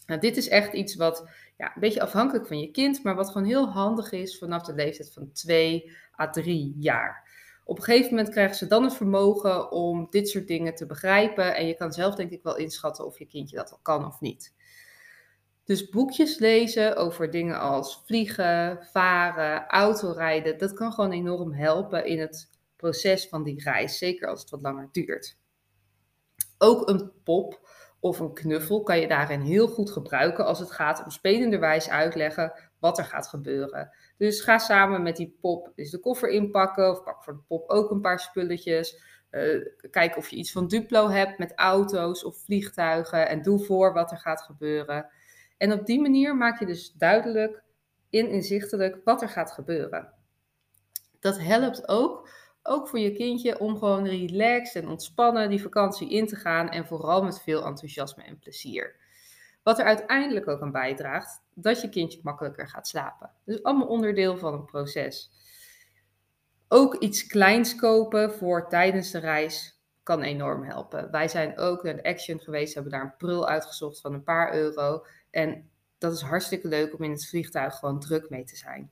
Nou, 0.07 0.21
dit 0.21 0.37
is 0.37 0.49
echt 0.49 0.73
iets 0.73 0.95
wat 0.95 1.29
ja, 1.57 1.67
een 1.75 1.81
beetje 1.81 2.03
afhankelijk 2.03 2.47
van 2.47 2.61
je 2.61 2.71
kind, 2.71 3.03
maar 3.05 3.15
wat 3.15 3.31
gewoon 3.31 3.47
heel 3.47 3.69
handig 3.69 4.13
is 4.13 4.39
vanaf 4.39 4.63
de 4.63 4.75
leeftijd 4.75 5.13
van 5.13 5.33
2 5.33 5.97
à 6.21 6.31
3 6.31 6.75
jaar. 6.79 7.28
Op 7.69 7.79
een 7.79 7.85
gegeven 7.85 8.11
moment 8.11 8.29
krijgen 8.29 8.57
ze 8.57 8.67
dan 8.67 8.85
het 8.85 8.95
vermogen 8.95 9.71
om 9.71 10.07
dit 10.11 10.29
soort 10.29 10.47
dingen 10.47 10.75
te 10.75 10.87
begrijpen. 10.87 11.57
En 11.57 11.67
je 11.67 11.75
kan 11.75 11.93
zelf 11.93 12.15
denk 12.15 12.31
ik 12.31 12.43
wel 12.43 12.57
inschatten 12.57 13.07
of 13.07 13.19
je 13.19 13.27
kindje 13.27 13.57
dat 13.57 13.71
al 13.73 13.79
kan 13.83 14.07
of 14.07 14.21
niet. 14.21 14.55
Dus 15.65 15.89
boekjes 15.89 16.39
lezen 16.39 16.97
over 16.97 17.31
dingen 17.31 17.61
als 17.61 18.03
vliegen, 18.07 18.87
varen, 18.93 19.67
autorijden, 19.67 20.59
dat 20.59 20.73
kan 20.73 20.93
gewoon 20.93 21.13
enorm 21.13 21.53
helpen 21.53 22.07
in 22.07 22.21
het 22.21 22.51
proces 22.77 23.29
van 23.29 23.43
die 23.43 23.63
reis, 23.63 23.99
zeker 23.99 24.29
als 24.29 24.41
het 24.41 24.51
wat 24.51 24.63
langer 24.63 24.89
duurt. 24.93 25.39
Ook 26.59 26.89
een 26.89 27.13
pop 27.25 27.69
of 28.01 28.19
een 28.19 28.35
knuffel 28.35 28.83
kan 28.83 29.01
je 29.01 29.09
daarin 29.09 29.41
heel 29.41 29.69
goed 29.69 29.91
gebruiken 29.91 30.47
als 30.47 30.59
het 30.59 30.71
gaat 30.71 31.05
om 31.05 31.11
spelenderwijs 31.11 31.89
uitleggen 31.89 32.53
wat 32.79 32.99
er 32.99 33.05
gaat 33.05 33.27
gebeuren. 33.27 33.91
Dus 34.19 34.41
ga 34.41 34.59
samen 34.59 35.03
met 35.03 35.17
die 35.17 35.37
pop 35.41 35.73
dus 35.75 35.91
de 35.91 36.01
koffer 36.01 36.29
inpakken 36.29 36.91
of 36.91 37.03
pak 37.03 37.25
voor 37.25 37.33
de 37.33 37.43
pop 37.49 37.71
ook 37.71 37.91
een 37.91 38.01
paar 38.01 38.21
spulletjes. 38.21 39.03
Uh, 39.31 39.67
kijk 39.91 40.17
of 40.17 40.29
je 40.29 40.37
iets 40.37 40.53
van 40.53 40.67
Duplo 40.67 41.09
hebt 41.09 41.39
met 41.39 41.53
auto's 41.55 42.25
of 42.25 42.39
vliegtuigen 42.39 43.29
en 43.29 43.43
doe 43.43 43.65
voor 43.65 43.93
wat 43.93 44.11
er 44.11 44.19
gaat 44.19 44.43
gebeuren. 44.43 45.11
En 45.59 45.73
op 45.73 45.87
die 45.87 46.01
manier 46.01 46.37
maak 46.37 46.59
je 46.59 46.67
dus 46.67 46.93
duidelijk 46.93 47.63
in 48.11 48.29
inzichtelijk 48.29 49.01
wat 49.05 49.23
er 49.23 49.29
gaat 49.29 49.53
gebeuren. 49.53 50.13
Dat 51.21 51.39
helpt 51.39 51.89
ook, 51.89 52.29
ook 52.63 52.89
voor 52.89 52.99
je 52.99 53.13
kindje 53.13 53.59
om 53.59 53.79
gewoon 53.79 54.07
relaxed 54.07 54.83
en 54.83 54.89
ontspannen 54.89 55.49
die 55.49 55.63
vakantie 55.63 56.11
in 56.11 56.27
te 56.27 56.37
gaan 56.37 56.69
en 56.69 56.87
vooral 56.87 57.23
met 57.23 57.43
veel 57.43 57.65
enthousiasme 57.65 58.23
en 58.23 58.39
plezier. 58.39 58.97
Wat 59.63 59.79
er 59.79 59.85
uiteindelijk 59.85 60.49
ook 60.49 60.61
aan 60.61 60.73
bijdraagt 60.73 61.43
dat 61.63 61.81
je 61.81 61.89
kindje 61.89 62.21
makkelijker 62.23 62.69
gaat 62.69 62.89
slapen. 62.89 63.31
Dus 63.45 63.63
allemaal 63.63 63.87
onderdeel 63.87 64.39
van 64.39 64.55
een 64.55 64.65
proces. 64.65 65.31
Ook 66.69 66.95
iets 66.95 67.27
kleins 67.27 67.75
kopen 67.75 68.33
voor 68.33 68.69
tijdens 68.69 69.11
de 69.11 69.19
reis 69.19 69.81
kan 70.03 70.23
enorm 70.23 70.65
helpen. 70.65 71.11
Wij 71.11 71.29
zijn 71.29 71.59
ook 71.59 71.83
naar 71.83 71.97
de 71.97 72.03
Action 72.03 72.41
geweest, 72.41 72.75
hebben 72.75 72.93
daar 72.93 73.03
een 73.03 73.17
prul 73.17 73.49
uitgezocht 73.49 74.01
van 74.01 74.13
een 74.13 74.23
paar 74.23 74.55
euro. 74.55 75.05
En 75.31 75.71
dat 75.99 76.13
is 76.13 76.21
hartstikke 76.21 76.69
leuk 76.69 76.95
om 76.95 77.05
in 77.05 77.11
het 77.11 77.29
vliegtuig 77.29 77.75
gewoon 77.75 78.01
druk 78.01 78.31
mee 78.31 78.45
te 78.45 78.57
zijn. 78.57 78.91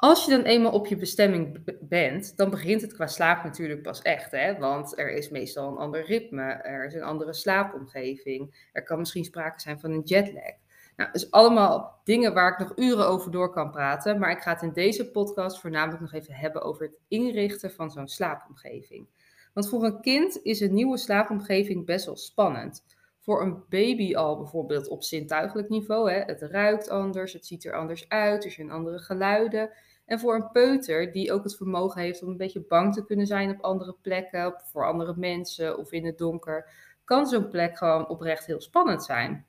Als 0.00 0.24
je 0.24 0.30
dan 0.30 0.42
eenmaal 0.42 0.72
op 0.72 0.86
je 0.86 0.96
bestemming 0.96 1.64
bent, 1.80 2.36
dan 2.36 2.50
begint 2.50 2.80
het 2.80 2.94
qua 2.94 3.06
slaap 3.06 3.44
natuurlijk 3.44 3.82
pas 3.82 4.02
echt. 4.02 4.30
Hè? 4.30 4.58
Want 4.58 4.98
er 4.98 5.10
is 5.10 5.28
meestal 5.28 5.70
een 5.70 5.76
ander 5.76 6.04
ritme, 6.04 6.42
er 6.42 6.86
is 6.86 6.94
een 6.94 7.02
andere 7.02 7.32
slaapomgeving, 7.32 8.68
er 8.72 8.82
kan 8.82 8.98
misschien 8.98 9.24
sprake 9.24 9.60
zijn 9.60 9.80
van 9.80 9.90
een 9.90 10.02
jetlag. 10.04 10.52
Nou, 10.96 11.12
dus 11.12 11.30
allemaal 11.30 12.00
dingen 12.04 12.34
waar 12.34 12.52
ik 12.52 12.58
nog 12.58 12.72
uren 12.76 13.08
over 13.08 13.30
door 13.30 13.50
kan 13.50 13.70
praten, 13.70 14.18
maar 14.18 14.30
ik 14.30 14.40
ga 14.40 14.52
het 14.52 14.62
in 14.62 14.72
deze 14.72 15.10
podcast 15.10 15.60
voornamelijk 15.60 16.00
nog 16.00 16.12
even 16.12 16.34
hebben 16.34 16.62
over 16.62 16.82
het 16.82 16.98
inrichten 17.08 17.70
van 17.70 17.90
zo'n 17.90 18.08
slaapomgeving. 18.08 19.06
Want 19.54 19.68
voor 19.68 19.84
een 19.84 20.00
kind 20.00 20.42
is 20.42 20.60
een 20.60 20.74
nieuwe 20.74 20.98
slaapomgeving 20.98 21.86
best 21.86 22.06
wel 22.06 22.16
spannend 22.16 22.84
voor 23.28 23.42
een 23.42 23.64
baby 23.68 24.14
al 24.14 24.36
bijvoorbeeld 24.36 24.88
op 24.88 25.02
zintuigelijk 25.02 25.68
niveau. 25.68 26.10
Hè? 26.10 26.20
Het 26.20 26.42
ruikt 26.42 26.88
anders, 26.88 27.32
het 27.32 27.46
ziet 27.46 27.64
er 27.64 27.74
anders 27.74 28.08
uit, 28.08 28.44
er 28.44 28.50
zijn 28.50 28.70
andere 28.70 28.98
geluiden. 28.98 29.70
En 30.08 30.18
voor 30.20 30.34
een 30.34 30.50
peuter 30.50 31.12
die 31.12 31.32
ook 31.32 31.42
het 31.42 31.56
vermogen 31.56 32.00
heeft 32.00 32.22
om 32.22 32.28
een 32.28 32.36
beetje 32.36 32.64
bang 32.68 32.94
te 32.94 33.04
kunnen 33.04 33.26
zijn 33.26 33.50
op 33.50 33.60
andere 33.60 33.96
plekken, 34.02 34.62
voor 34.64 34.86
andere 34.86 35.14
mensen 35.16 35.78
of 35.78 35.92
in 35.92 36.06
het 36.06 36.18
donker, 36.18 36.70
kan 37.04 37.26
zo'n 37.26 37.48
plek 37.48 37.78
gewoon 37.78 38.08
oprecht 38.08 38.46
heel 38.46 38.60
spannend 38.60 39.04
zijn. 39.04 39.46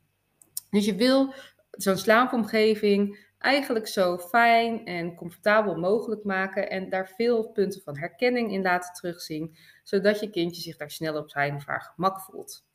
Dus 0.70 0.86
je 0.86 0.96
wil 0.96 1.34
zo'n 1.72 1.98
slaapomgeving 1.98 3.28
eigenlijk 3.38 3.88
zo 3.88 4.18
fijn 4.18 4.86
en 4.86 5.16
comfortabel 5.16 5.76
mogelijk 5.76 6.24
maken 6.24 6.70
en 6.70 6.90
daar 6.90 7.08
veel 7.08 7.48
punten 7.48 7.82
van 7.82 7.98
herkenning 7.98 8.52
in 8.52 8.62
laten 8.62 8.94
terugzien, 8.94 9.56
zodat 9.84 10.20
je 10.20 10.30
kindje 10.30 10.62
zich 10.62 10.78
daar 10.78 10.92
snel 10.92 11.18
op 11.18 11.30
zijn 11.30 11.56
of 11.56 11.66
haar 11.66 11.82
gemak 11.82 12.22
voelt. 12.22 12.66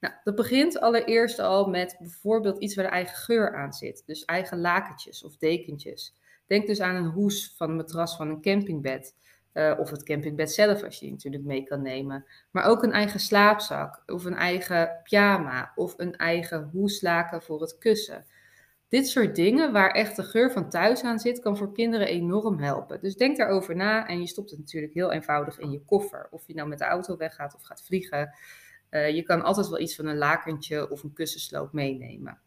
Nou, 0.00 0.14
dat 0.24 0.34
begint 0.34 0.80
allereerst 0.80 1.38
al 1.38 1.68
met 1.68 1.96
bijvoorbeeld 1.98 2.58
iets 2.58 2.74
waar 2.74 2.84
de 2.84 2.90
eigen 2.90 3.16
geur 3.16 3.56
aan 3.56 3.72
zit. 3.72 4.02
Dus 4.06 4.24
eigen 4.24 4.60
lakentjes 4.60 5.24
of 5.24 5.36
dekentjes. 5.36 6.22
Denk 6.46 6.66
dus 6.66 6.80
aan 6.80 6.94
een 6.94 7.10
hoes 7.10 7.54
van 7.56 7.70
een 7.70 7.76
matras 7.76 8.16
van 8.16 8.28
een 8.28 8.40
campingbed. 8.40 9.14
Uh, 9.52 9.74
of 9.78 9.90
het 9.90 10.02
campingbed 10.02 10.52
zelf, 10.52 10.82
als 10.82 10.94
je 10.94 11.00
die 11.00 11.10
natuurlijk 11.10 11.44
mee 11.44 11.62
kan 11.62 11.82
nemen. 11.82 12.24
Maar 12.50 12.64
ook 12.64 12.82
een 12.82 12.92
eigen 12.92 13.20
slaapzak, 13.20 14.02
of 14.06 14.24
een 14.24 14.34
eigen 14.34 15.00
pyjama, 15.02 15.72
of 15.74 15.94
een 15.96 16.16
eigen 16.16 16.70
hoeslaken 16.72 17.42
voor 17.42 17.60
het 17.60 17.78
kussen. 17.78 18.26
Dit 18.88 19.08
soort 19.08 19.34
dingen 19.34 19.72
waar 19.72 19.90
echt 19.90 20.16
de 20.16 20.22
geur 20.22 20.52
van 20.52 20.68
thuis 20.68 21.02
aan 21.02 21.18
zit, 21.18 21.40
kan 21.40 21.56
voor 21.56 21.72
kinderen 21.72 22.06
enorm 22.06 22.58
helpen. 22.58 23.00
Dus 23.00 23.16
denk 23.16 23.36
daarover 23.36 23.76
na 23.76 24.06
en 24.06 24.20
je 24.20 24.26
stopt 24.26 24.50
het 24.50 24.58
natuurlijk 24.58 24.94
heel 24.94 25.12
eenvoudig 25.12 25.58
in 25.58 25.70
je 25.70 25.84
koffer. 25.84 26.28
Of 26.30 26.46
je 26.46 26.54
nou 26.54 26.68
met 26.68 26.78
de 26.78 26.84
auto 26.84 27.16
weggaat 27.16 27.54
of 27.54 27.62
gaat 27.62 27.84
vliegen. 27.86 28.34
Uh, 28.90 29.14
je 29.14 29.22
kan 29.22 29.42
altijd 29.42 29.68
wel 29.68 29.80
iets 29.80 29.96
van 29.96 30.06
een 30.06 30.16
lakentje 30.16 30.90
of 30.90 31.02
een 31.02 31.12
kussensloop 31.12 31.72
meenemen. 31.72 32.40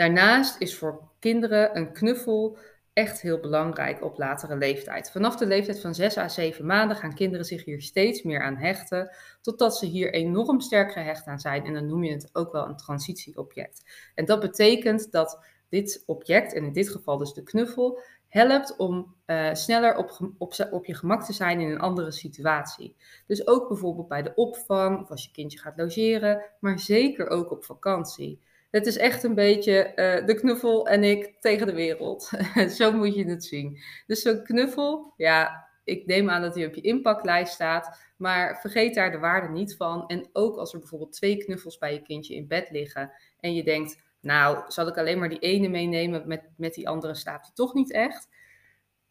Daarnaast 0.00 0.60
is 0.60 0.78
voor 0.78 1.00
kinderen 1.18 1.76
een 1.76 1.92
knuffel 1.92 2.58
echt 2.92 3.20
heel 3.20 3.40
belangrijk 3.40 4.04
op 4.04 4.18
latere 4.18 4.56
leeftijd. 4.56 5.10
Vanaf 5.10 5.36
de 5.36 5.46
leeftijd 5.46 5.80
van 5.80 5.94
6 5.94 6.16
à 6.16 6.28
7 6.28 6.66
maanden 6.66 6.96
gaan 6.96 7.14
kinderen 7.14 7.46
zich 7.46 7.64
hier 7.64 7.82
steeds 7.82 8.22
meer 8.22 8.42
aan 8.42 8.56
hechten, 8.56 9.10
totdat 9.40 9.76
ze 9.76 9.86
hier 9.86 10.12
enorm 10.12 10.60
sterk 10.60 10.92
gehecht 10.92 11.26
aan 11.26 11.40
zijn. 11.40 11.64
En 11.64 11.74
dan 11.74 11.86
noem 11.86 12.04
je 12.04 12.12
het 12.12 12.30
ook 12.32 12.52
wel 12.52 12.66
een 12.66 12.76
transitieobject. 12.76 13.82
En 14.14 14.24
dat 14.24 14.40
betekent 14.40 15.12
dat 15.12 15.44
dit 15.68 16.02
object, 16.06 16.52
en 16.54 16.64
in 16.64 16.72
dit 16.72 16.88
geval 16.88 17.18
dus 17.18 17.32
de 17.32 17.42
knuffel, 17.42 18.00
helpt 18.28 18.76
om 18.76 19.14
uh, 19.26 19.54
sneller 19.54 19.96
op, 19.96 20.34
op, 20.38 20.54
op, 20.70 20.84
je 20.84 20.94
gemak 20.94 21.24
te 21.24 21.32
zijn 21.32 21.60
in 21.60 21.70
een 21.70 21.80
andere 21.80 22.10
situatie. 22.10 22.96
Dus 23.26 23.46
ook 23.46 23.68
bijvoorbeeld 23.68 24.08
bij 24.08 24.22
de 24.22 24.34
opvang 24.34 25.00
of 25.00 25.10
als 25.10 25.24
je 25.24 25.30
kindje 25.30 25.58
gaat 25.58 25.76
logeren, 25.76 26.42
maar 26.60 26.78
zeker 26.78 27.28
ook 27.28 27.50
op 27.50 27.64
vakantie. 27.64 28.40
Het 28.70 28.86
is 28.86 28.96
echt 28.96 29.22
een 29.22 29.34
beetje 29.34 29.92
uh, 29.96 30.26
de 30.26 30.34
knuffel 30.34 30.88
en 30.88 31.04
ik 31.04 31.34
tegen 31.40 31.66
de 31.66 31.72
wereld. 31.72 32.30
Zo 32.78 32.92
moet 32.92 33.14
je 33.14 33.24
het 33.24 33.44
zien. 33.44 33.78
Dus 34.06 34.22
zo'n 34.22 34.42
knuffel, 34.42 35.12
ja, 35.16 35.68
ik 35.84 36.06
neem 36.06 36.30
aan 36.30 36.42
dat 36.42 36.54
hij 36.54 36.66
op 36.66 36.74
je 36.74 36.80
inpaklijst 36.80 37.52
staat, 37.52 38.00
maar 38.16 38.60
vergeet 38.60 38.94
daar 38.94 39.10
de 39.10 39.18
waarde 39.18 39.48
niet 39.48 39.76
van. 39.76 40.06
En 40.06 40.28
ook 40.32 40.56
als 40.56 40.72
er 40.72 40.78
bijvoorbeeld 40.78 41.12
twee 41.12 41.36
knuffels 41.36 41.78
bij 41.78 41.92
je 41.92 42.02
kindje 42.02 42.34
in 42.34 42.46
bed 42.46 42.70
liggen 42.70 43.12
en 43.40 43.54
je 43.54 43.64
denkt, 43.64 44.02
nou, 44.20 44.64
zal 44.68 44.88
ik 44.88 44.98
alleen 44.98 45.18
maar 45.18 45.28
die 45.28 45.38
ene 45.38 45.68
meenemen, 45.68 46.28
met, 46.28 46.42
met 46.56 46.74
die 46.74 46.88
andere 46.88 47.14
slaapt 47.14 47.46
hij 47.46 47.54
toch 47.54 47.74
niet 47.74 47.92
echt. 47.92 48.28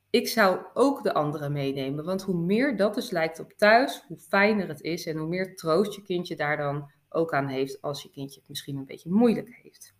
Ik 0.09 0.27
zou 0.27 0.59
ook 0.73 1.03
de 1.03 1.13
andere 1.13 1.49
meenemen, 1.49 2.05
want 2.05 2.21
hoe 2.21 2.35
meer 2.35 2.77
dat 2.77 2.95
dus 2.95 3.09
lijkt 3.09 3.39
op 3.39 3.53
thuis, 3.53 4.03
hoe 4.07 4.17
fijner 4.17 4.67
het 4.67 4.81
is 4.81 5.05
en 5.05 5.17
hoe 5.17 5.27
meer 5.27 5.55
troost 5.55 5.95
je 5.95 6.01
kindje 6.01 6.35
daar 6.35 6.57
dan 6.57 6.91
ook 7.09 7.33
aan 7.33 7.47
heeft 7.47 7.81
als 7.81 8.03
je 8.03 8.09
kindje 8.09 8.39
het 8.39 8.49
misschien 8.49 8.77
een 8.77 8.85
beetje 8.85 9.09
moeilijk 9.09 9.59
heeft. 9.63 9.93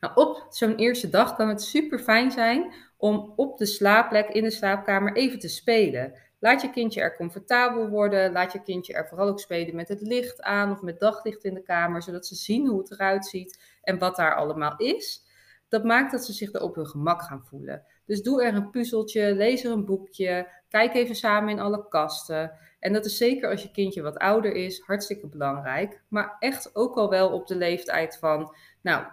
Nou, 0.00 0.14
op 0.14 0.46
zo'n 0.50 0.76
eerste 0.76 1.10
dag 1.10 1.36
kan 1.36 1.48
het 1.48 1.62
super 1.62 1.98
fijn 1.98 2.30
zijn 2.30 2.72
om 2.96 3.32
op 3.36 3.58
de 3.58 3.66
slaapplek 3.66 4.28
in 4.28 4.42
de 4.42 4.50
slaapkamer 4.50 5.16
even 5.16 5.38
te 5.38 5.48
spelen. 5.48 6.12
Laat 6.38 6.62
je 6.62 6.70
kindje 6.70 7.00
er 7.00 7.16
comfortabel 7.16 7.88
worden. 7.88 8.32
Laat 8.32 8.52
je 8.52 8.62
kindje 8.62 8.94
er 8.94 9.08
vooral 9.08 9.28
ook 9.28 9.40
spelen 9.40 9.74
met 9.74 9.88
het 9.88 10.00
licht 10.00 10.42
aan 10.42 10.70
of 10.70 10.82
met 10.82 11.00
daglicht 11.00 11.44
in 11.44 11.54
de 11.54 11.62
kamer, 11.62 12.02
zodat 12.02 12.26
ze 12.26 12.34
zien 12.34 12.66
hoe 12.66 12.78
het 12.78 12.90
eruit 12.90 13.26
ziet 13.26 13.78
en 13.82 13.98
wat 13.98 14.16
daar 14.16 14.34
allemaal 14.34 14.76
is. 14.76 15.22
Dat 15.68 15.84
maakt 15.84 16.12
dat 16.12 16.24
ze 16.24 16.32
zich 16.32 16.52
er 16.52 16.62
op 16.62 16.74
hun 16.74 16.86
gemak 16.86 17.22
gaan 17.22 17.44
voelen. 17.44 17.84
Dus 18.06 18.22
doe 18.22 18.42
er 18.44 18.54
een 18.54 18.70
puzzeltje, 18.70 19.34
lees 19.34 19.64
er 19.64 19.72
een 19.72 19.84
boekje, 19.84 20.48
kijk 20.68 20.94
even 20.94 21.14
samen 21.14 21.50
in 21.50 21.60
alle 21.60 21.88
kasten. 21.88 22.52
En 22.80 22.92
dat 22.92 23.04
is 23.04 23.16
zeker 23.16 23.50
als 23.50 23.62
je 23.62 23.70
kindje 23.70 24.02
wat 24.02 24.18
ouder 24.18 24.52
is, 24.52 24.80
hartstikke 24.80 25.26
belangrijk. 25.26 26.02
Maar 26.08 26.36
echt 26.38 26.76
ook 26.76 26.96
al 26.96 27.10
wel 27.10 27.32
op 27.32 27.46
de 27.46 27.56
leeftijd 27.56 28.16
van, 28.18 28.54
nou, 28.80 29.04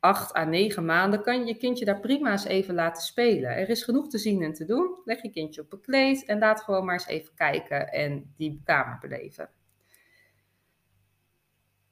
8 0.00 0.36
à 0.36 0.44
9 0.44 0.84
maanden 0.84 1.22
kan 1.22 1.38
je 1.38 1.46
je 1.46 1.56
kindje 1.56 1.84
daar 1.84 2.00
prima 2.00 2.30
eens 2.30 2.44
even 2.44 2.74
laten 2.74 3.02
spelen. 3.02 3.50
Er 3.50 3.68
is 3.68 3.82
genoeg 3.82 4.08
te 4.08 4.18
zien 4.18 4.42
en 4.42 4.52
te 4.52 4.64
doen. 4.64 5.00
Leg 5.04 5.22
je 5.22 5.30
kindje 5.30 5.60
op 5.60 5.72
een 5.72 5.80
kleed 5.80 6.24
en 6.24 6.38
laat 6.38 6.60
gewoon 6.60 6.84
maar 6.84 6.94
eens 6.94 7.06
even 7.06 7.34
kijken 7.34 7.92
en 7.92 8.34
die 8.36 8.60
kamer 8.64 8.98
beleven. 9.00 9.50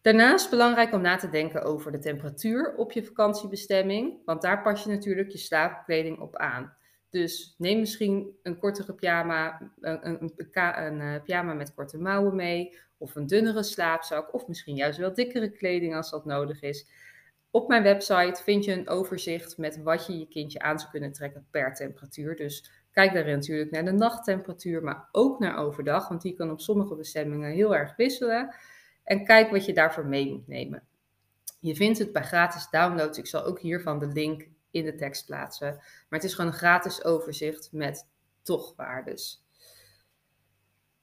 Daarnaast 0.01 0.51
belangrijk 0.51 0.93
om 0.93 1.01
na 1.01 1.17
te 1.17 1.31
denken 1.31 1.63
over 1.63 1.93
de 1.93 1.99
temperatuur 1.99 2.75
op 2.77 2.93
je 2.93 3.05
vakantiebestemming, 3.05 4.17
want 4.25 4.43
daar 4.43 4.63
pas 4.63 4.85
je 4.85 4.91
natuurlijk 4.91 5.31
je 5.31 5.39
slaapkleding 5.39 6.19
op 6.19 6.37
aan. 6.37 6.77
Dus 7.11 7.55
neem 7.59 7.79
misschien 7.79 8.39
een 8.43 8.59
kortere 8.59 8.95
pyjama, 8.95 9.73
een, 9.81 10.09
een, 10.09 10.33
een, 10.37 11.01
eh, 11.01 11.23
pyjama 11.23 11.55
met 11.55 11.75
korte 11.75 11.99
mouwen 11.99 12.37
mee, 12.37 12.79
of 12.99 13.15
een 13.15 13.27
dunnere 13.27 13.63
slaapzak, 13.63 14.35
of 14.35 14.47
misschien 14.47 14.77
juist 14.77 14.99
wel 14.99 15.15
dikkere 15.15 15.51
kleding 15.51 15.95
als 15.95 16.11
dat 16.11 16.25
nodig 16.25 16.63
is. 16.63 16.87
Op 17.51 17.69
mijn 17.69 17.83
website 17.83 18.43
vind 18.43 18.65
je 18.65 18.73
een 18.73 18.89
overzicht 18.89 19.59
met 19.59 19.83
wat 19.83 20.07
je 20.07 20.19
je 20.19 20.29
kindje 20.29 20.59
aan 20.59 20.79
zou 20.79 20.91
kunnen 20.91 21.13
trekken 21.13 21.47
per 21.51 21.75
temperatuur. 21.75 22.37
Dus 22.37 22.71
kijk 22.91 23.13
daarin 23.13 23.35
natuurlijk 23.35 23.71
naar 23.71 23.85
de 23.85 23.93
nachttemperatuur, 23.93 24.83
maar 24.83 25.09
ook 25.13 25.39
naar 25.39 25.57
overdag, 25.57 26.09
want 26.09 26.23
die 26.23 26.35
kan 26.35 26.51
op 26.51 26.61
sommige 26.61 26.95
bestemmingen 26.95 27.51
heel 27.51 27.77
erg 27.77 27.97
wisselen. 27.97 28.55
En 29.05 29.25
kijk 29.25 29.51
wat 29.51 29.65
je 29.65 29.73
daarvoor 29.73 30.07
mee 30.07 30.31
moet 30.31 30.49
nemen. 30.49 30.83
Je 31.61 31.77
vindt 31.77 31.99
het 31.99 32.13
bij 32.13 32.23
gratis 32.23 32.71
downloads. 32.71 33.19
Ik 33.19 33.27
zal 33.27 33.45
ook 33.45 33.61
hiervan 33.61 33.99
de 33.99 34.07
link 34.07 34.49
in 34.71 34.85
de 34.85 34.95
tekst 34.95 35.27
plaatsen. 35.27 35.75
Maar 35.75 36.19
het 36.21 36.25
is 36.25 36.35
gewoon 36.35 36.51
een 36.51 36.59
gratis 36.59 37.05
overzicht 37.05 37.69
met 37.73 38.07
tochtwaardes. 38.43 39.47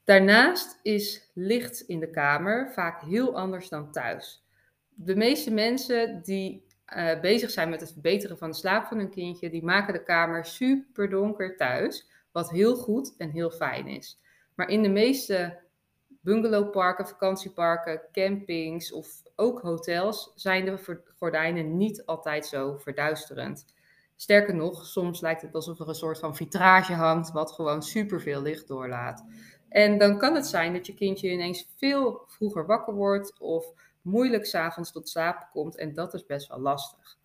Daarnaast 0.03 0.79
is 0.81 1.31
licht 1.33 1.81
in 1.81 1.99
de 1.99 2.09
kamer 2.09 2.71
vaak 2.73 3.01
heel 3.01 3.35
anders 3.35 3.69
dan 3.69 3.91
thuis. 3.91 4.45
De 4.89 5.15
meeste 5.15 5.51
mensen 5.51 6.21
die 6.23 6.65
uh, 6.95 7.19
bezig 7.19 7.51
zijn 7.51 7.69
met 7.69 7.81
het 7.81 7.91
verbeteren 7.91 8.37
van 8.37 8.49
de 8.49 8.55
slaap 8.55 8.85
van 8.85 8.97
hun 8.97 9.09
kindje, 9.09 9.49
die 9.49 9.63
maken 9.63 9.93
de 9.93 10.03
kamer 10.03 10.45
super 10.45 11.09
donker 11.09 11.57
thuis, 11.57 12.09
wat 12.31 12.49
heel 12.49 12.75
goed 12.75 13.15
en 13.17 13.29
heel 13.29 13.51
fijn 13.51 13.87
is. 13.87 14.21
Maar 14.55 14.69
in 14.69 14.81
de 14.81 14.89
meeste 14.89 15.59
bungalowparken, 16.25 17.07
vakantieparken, 17.07 18.01
campings 18.11 18.91
of 18.91 19.23
ook 19.35 19.61
hotels 19.61 20.31
zijn 20.35 20.65
de 20.65 21.01
gordijnen 21.17 21.77
niet 21.77 22.05
altijd 22.05 22.45
zo 22.45 22.77
verduisterend. 22.77 23.65
Sterker 24.15 24.55
nog, 24.55 24.85
soms 24.85 25.21
lijkt 25.21 25.41
het 25.41 25.55
alsof 25.55 25.79
er 25.79 25.87
een 25.87 25.95
soort 25.95 26.19
van 26.19 26.35
vitrage 26.35 26.93
hangt, 26.93 27.31
wat 27.31 27.51
gewoon 27.51 27.83
superveel 27.83 28.41
licht 28.41 28.67
doorlaat. 28.67 29.25
En 29.69 29.97
dan 29.97 30.17
kan 30.17 30.35
het 30.35 30.45
zijn 30.45 30.73
dat 30.73 30.85
je 30.85 30.93
kindje 30.93 31.31
ineens 31.31 31.67
veel 31.77 32.23
vroeger 32.27 32.65
wakker 32.65 32.93
wordt 32.93 33.39
of 33.39 33.65
moeilijk 34.01 34.45
s'avonds 34.45 34.91
tot 34.91 35.09
slapen 35.09 35.47
komt 35.51 35.77
en 35.77 35.93
dat 35.93 36.13
is 36.13 36.25
best 36.25 36.47
wel 36.47 36.59
lastig. 36.59 37.17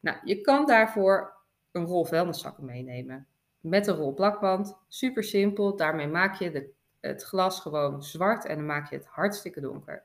Nou, 0.00 0.18
je 0.24 0.40
kan 0.40 0.66
daarvoor 0.66 1.36
een 1.72 1.84
rol 1.84 2.04
vuilniszakken 2.04 2.64
meenemen. 2.64 3.26
Met 3.60 3.86
een 3.86 3.96
rol 3.96 4.14
plakband, 4.14 4.78
super 4.88 5.24
simpel. 5.24 5.76
Daarmee 5.76 6.06
maak 6.06 6.34
je 6.34 6.50
de, 6.50 6.70
het 7.02 7.22
glas 7.22 7.60
gewoon 7.60 8.02
zwart 8.02 8.44
en 8.44 8.56
dan 8.56 8.66
maak 8.66 8.90
je 8.90 8.96
het 8.96 9.06
hartstikke 9.06 9.60
donker. 9.60 10.02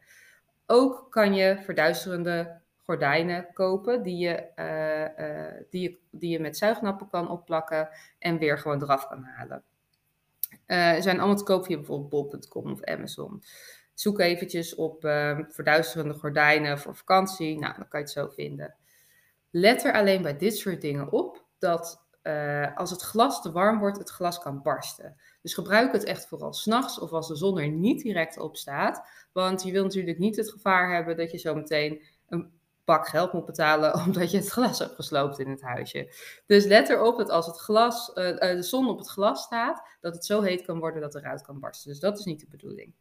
Ook 0.66 1.08
kan 1.10 1.34
je 1.34 1.58
verduisterende 1.64 2.60
gordijnen 2.84 3.48
kopen 3.54 4.04
die 4.04 4.18
je, 4.18 4.46
uh, 4.56 5.28
uh, 5.28 5.62
die, 5.70 5.82
je, 5.82 5.98
die 6.12 6.30
je 6.30 6.40
met 6.40 6.58
zuignappen 6.58 7.10
kan 7.10 7.30
opplakken 7.30 7.90
en 8.20 8.38
weer 8.38 8.58
gewoon 8.58 8.82
eraf 8.82 9.08
kan 9.08 9.24
halen. 9.24 9.64
Uh, 10.68 11.02
zijn 11.02 11.18
allemaal 11.18 11.36
te 11.36 11.44
koop 11.44 11.66
via 11.66 11.76
bijvoorbeeld 11.76 12.10
bol.com 12.10 12.72
of 12.72 12.84
Amazon. 12.84 13.44
Zoek 13.94 14.20
eventjes 14.20 14.76
op 14.76 15.02
verduisterende 15.50 16.14
gordijnen 16.14 16.80
voor 16.80 16.96
vakantie. 16.96 17.60
Nou, 17.60 17.76
dan 17.78 17.88
kan 17.88 18.00
je 18.00 18.06
het 18.06 18.16
zo 18.16 18.28
vinden. 18.28 18.76
Let 19.50 19.84
er 19.84 19.94
alleen 19.94 20.22
bij 20.22 20.38
dit 20.38 20.58
soort 20.58 20.82
dingen 20.82 21.12
op 21.12 21.46
dat 21.60 22.06
als 22.76 22.92
het 22.92 23.02
glas 23.02 23.42
te 23.42 23.52
warm 23.52 23.80
wordt, 23.80 23.98
het 23.98 24.10
glas 24.10 24.40
kan 24.40 24.62
barsten. 24.62 25.16
Dus 25.48 25.56
gebruik 25.56 25.92
het 25.92 26.04
echt 26.04 26.28
vooral 26.28 26.54
s'nachts 26.54 27.00
of 27.00 27.12
als 27.12 27.28
de 27.28 27.36
zon 27.36 27.60
er 27.60 27.68
niet 27.68 28.02
direct 28.02 28.38
op 28.38 28.58
staat. 28.58 29.10
Want 29.32 29.64
je 29.64 29.72
wil 29.72 29.84
natuurlijk 29.84 30.18
niet 30.18 30.36
het 30.36 30.52
gevaar 30.52 30.94
hebben 30.94 31.18
dat 31.18 31.32
je 31.32 31.38
zo 31.38 31.56
meteen 31.56 32.04
een 32.28 32.52
pak 32.84 33.08
geld 33.08 33.34
moet 33.34 33.46
betalen 33.46 33.94
omdat 34.06 34.32
je 34.32 34.38
het 34.38 34.50
glas 34.50 34.80
hebt 34.80 34.96
gesloopt 34.96 35.40
in 35.40 35.50
het 35.50 35.62
huisje. 35.62 36.14
Dus 36.46 36.66
let 36.66 36.90
erop 36.90 37.18
dat 37.18 37.30
als 37.30 37.46
het 37.46 37.58
glas, 37.58 38.10
uh, 38.10 38.38
de 38.40 38.64
zon 38.64 38.90
op 38.90 38.98
het 38.98 39.08
glas 39.08 39.44
staat, 39.44 39.98
dat 40.02 40.14
het 40.14 40.26
zo 40.26 40.42
heet 40.42 40.62
kan 40.66 40.80
worden 40.80 41.02
dat 41.02 41.16
eruit 41.16 41.42
kan 41.42 41.60
barsten. 41.60 41.90
Dus 41.92 42.00
dat 42.00 42.20
is 42.20 42.26
niet 42.26 42.40
de 42.40 42.48
bedoeling. 42.50 42.94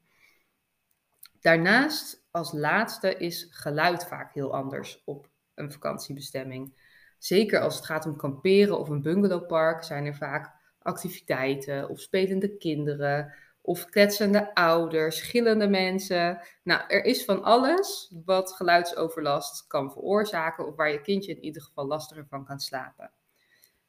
Daarnaast, 1.40 2.26
als 2.30 2.52
laatste, 2.52 3.16
is 3.16 3.46
geluid 3.50 4.04
vaak 4.04 4.34
heel 4.34 4.54
anders 4.54 5.02
op 5.04 5.28
een 5.54 5.72
vakantiebestemming. 5.72 6.78
Zeker 7.18 7.60
als 7.60 7.76
het 7.76 7.84
gaat 7.84 8.06
om 8.06 8.16
kamperen 8.16 8.78
of 8.78 8.88
een 8.88 9.02
bungalowpark, 9.02 9.82
zijn 9.82 10.06
er 10.06 10.16
vaak 10.16 10.55
activiteiten 10.86 11.88
of 11.88 12.00
spelende 12.00 12.56
kinderen 12.56 13.34
of 13.66 13.84
kletsende 13.84 14.54
ouders, 14.54 15.20
gillende 15.20 15.68
mensen. 15.68 16.40
Nou, 16.62 16.82
er 16.88 17.04
is 17.04 17.24
van 17.24 17.42
alles 17.42 18.12
wat 18.24 18.52
geluidsoverlast 18.52 19.66
kan 19.66 19.92
veroorzaken 19.92 20.66
of 20.66 20.76
waar 20.76 20.92
je 20.92 21.00
kindje 21.00 21.34
in 21.34 21.44
ieder 21.44 21.62
geval 21.62 21.86
lastiger 21.86 22.26
van 22.26 22.44
kan 22.44 22.60
slapen. 22.60 23.10